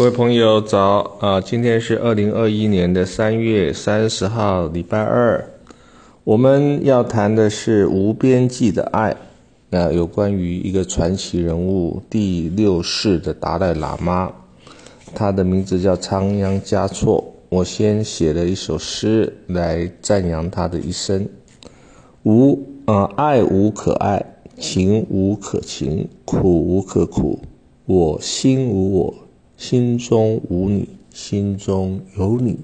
[0.00, 1.38] 各位朋友早啊！
[1.42, 5.44] 今天是二零二一年的三月三十号，礼拜二。
[6.24, 9.14] 我们要谈的是无边际的爱，
[9.68, 14.32] 那有关于一个传奇人物第六世的达赖喇嘛，
[15.14, 17.22] 他的名字叫仓央嘉措。
[17.50, 21.28] 我先写了一首诗来赞扬他的一生：
[22.22, 24.24] 无啊，爱无可爱，
[24.58, 27.38] 情无可情，苦无可苦，
[27.84, 29.14] 我心无我。
[29.60, 32.58] 心中无你，心中有你，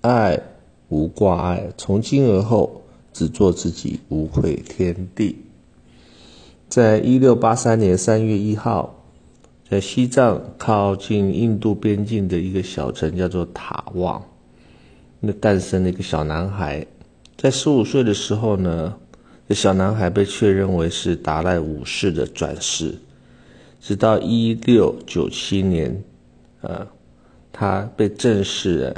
[0.00, 0.40] 爱
[0.88, 2.80] 无挂碍，从今而后
[3.12, 5.36] 只做自己，无愧天地。
[6.70, 8.94] 在一六八三年三月一号，
[9.68, 14.24] 在西藏靠近印度边境的一个小城叫做塔旺，
[15.20, 16.86] 那诞生了一个小男孩。
[17.36, 18.96] 在十五岁的时候呢，
[19.46, 22.94] 这小男孩被确认为是达赖五世的转世。
[23.80, 26.02] 直到一六九七年，
[26.60, 26.86] 呃，
[27.50, 28.94] 他被正式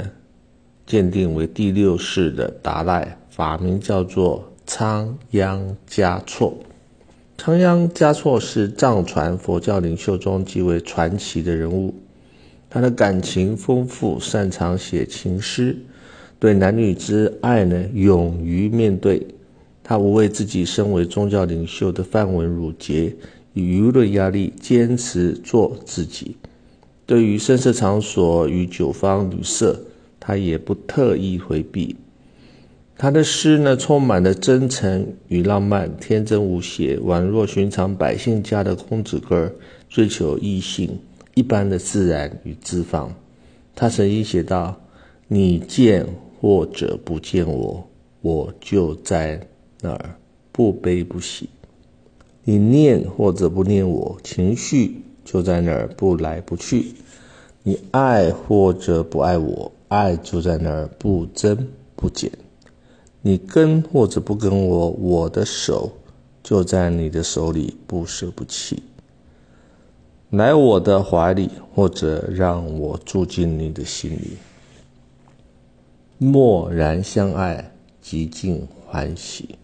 [0.85, 6.53] 鉴定为第六世的达赖，法名叫做仓央嘉措。
[7.37, 11.93] 仓央嘉措是藏传佛教领袖中极为传奇的人物。
[12.69, 15.77] 他的感情丰富，擅长写情诗，
[16.39, 19.25] 对男女之爱呢，勇于面对。
[19.83, 23.15] 他无畏自己身为宗教领袖的繁文缛节。
[23.53, 26.35] 与舆论压力，坚持做自己。
[27.05, 29.79] 对于声色场所与酒坊旅社，
[30.19, 31.95] 他也不特意回避。
[32.95, 39.51] 他的诗呢，充满了真诚与浪漫，天真无邪，宛若寻常百姓家的公子哥儿，
[39.89, 40.99] 追求异性
[41.33, 43.13] 一般的自然与自放。
[43.75, 44.79] 他曾经写道
[45.27, 46.05] ：“你见
[46.39, 47.89] 或者不见我，
[48.21, 49.47] 我就在
[49.81, 50.15] 那儿，
[50.51, 51.49] 不悲不喜。”
[52.45, 56.93] 你念或者不念我，情绪就在那儿不来不去；
[57.63, 62.29] 你爱或者不爱我，爱就在那儿不增不减；
[63.21, 65.91] 你跟或者不跟我，我的手
[66.43, 68.83] 就在你的手里不舍不弃。
[70.29, 74.37] 来我的怀里，或者让我住进你的心里，
[76.17, 77.71] 默然相爱，
[78.01, 79.55] 极尽欢喜。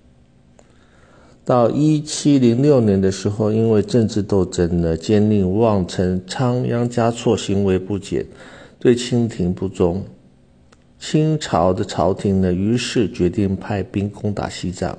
[1.49, 8.23] 到一七零六年的时候，因为政治斗争呢，奸佞妄称仓央嘉措行为不检，
[8.77, 10.05] 对清廷不忠。
[10.99, 14.95] 清朝的朝廷呢，于是决定派兵攻打西藏，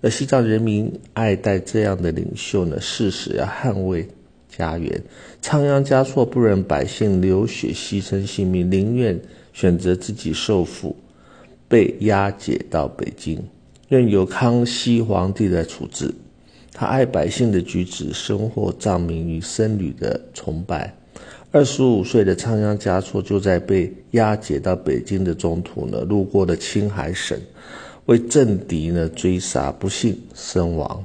[0.00, 4.08] 而西藏人民爱戴这样的领袖呢，誓死要捍卫
[4.48, 5.00] 家园。
[5.40, 9.16] 仓央嘉措不忍百姓流血牺牲性命，宁愿
[9.52, 10.96] 选择自己受缚，
[11.68, 13.40] 被押解到北京。
[13.92, 16.14] 任由康熙皇帝来处置，
[16.72, 20.96] 他爱百姓的举止深获藏民与僧侣的崇拜。
[21.50, 27.38] 二十五岁的仓央嘉措就在被押解到北京的中途呢，路过了青海省，
[28.06, 31.04] 为政敌呢追杀，不幸身亡。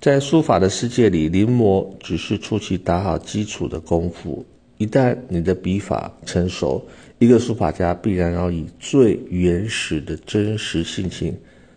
[0.00, 4.42] 在书法的世界里，临摹只是初期打好基础的功夫，
[4.78, 6.84] 一旦你的笔法成熟。
[7.18, 11.34] 一个书法家必然要以最原始的真实性情，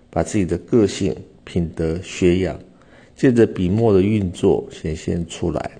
[0.09, 1.15] 把自己的个性、
[1.45, 2.59] 品德、学养，
[3.15, 5.71] 借着笔墨的运作显现出来。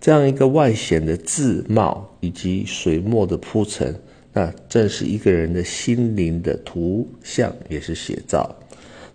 [0.00, 3.94] 这样一个外显的字貌以及水墨的铺陈，
[4.32, 8.56] 那正是一个人的心灵的图像，也是写照。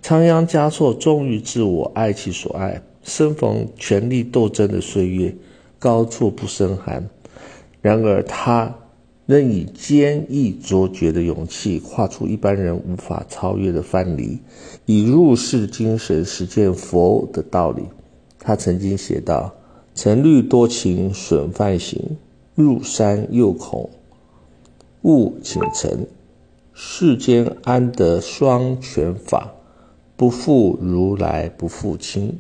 [0.02, 5.36] 仓央嘉措忠于自我，爱其所爱，生逢权力斗争的岁月，
[5.80, 7.04] 高处不胜寒。
[7.86, 8.74] 然而他。
[9.28, 14.38] 仍以坚毅卓绝的勇气，跨出一般人无法超越的藩篱，
[14.86, 17.82] 以入世精神实践佛的道理。
[18.38, 19.56] 他曾经写道
[19.96, 22.18] ：“沉虑多情损梵行，
[22.54, 23.90] 入山又恐
[25.02, 26.06] 误倾城。
[26.72, 29.54] 世间安得双全法？
[30.16, 32.38] 不负如来不负卿。”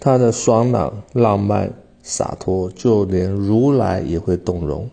[0.00, 1.72] 他的爽朗、浪漫、
[2.10, 4.88] 洒脱，就连如来也会动容。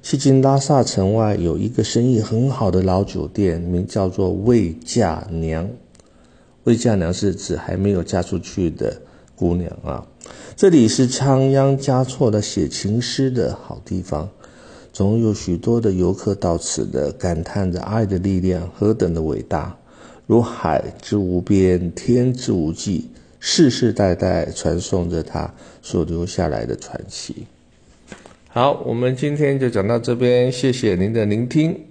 [0.00, 5.68] 西京拉萨城外有一个生意很好的老酒店，名叫做未嫁娘。
[6.64, 9.02] 未嫁娘是指还没有嫁出去的
[9.36, 10.06] 姑娘啊。
[10.56, 14.26] 这里是仓央嘉措的写情诗的好地方，
[14.94, 19.76] 总有许多的游客到此的感叹着爱的力量何等的伟大，
[20.26, 23.10] 如海之无边，天之无际，
[23.40, 25.52] 世世代代传颂着他
[25.82, 27.46] 所留下来的传奇。
[28.46, 31.89] 好，我们今天就讲到这边，谢谢您的聆听。